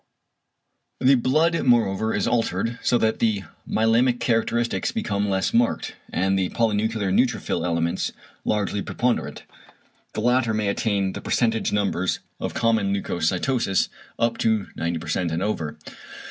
The 0.99 1.13
blood 1.13 1.63
moreover 1.63 2.11
is 2.15 2.27
altered, 2.27 2.79
so 2.81 2.97
that 2.97 3.19
the 3.19 3.43
myelæmic 3.69 4.19
characteristics 4.19 4.91
become 4.91 5.29
less 5.29 5.53
marked, 5.53 5.93
and 6.11 6.39
the 6.39 6.49
polynuclear 6.49 7.13
neutrophil 7.13 7.63
elements 7.63 8.11
largely 8.43 8.81
preponderate. 8.81 9.43
The 10.13 10.21
latter 10.21 10.55
may 10.55 10.69
attain 10.69 11.13
the 11.13 11.21
percentage 11.21 11.71
numbers 11.71 12.17
of 12.39 12.55
common 12.55 12.91
leucocytosis 12.95 13.89
up 14.17 14.39
to 14.39 14.69
90% 14.75 15.31
and 15.31 15.43
over. 15.43 15.77